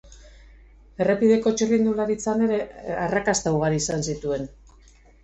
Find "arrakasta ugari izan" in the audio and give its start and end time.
3.09-4.07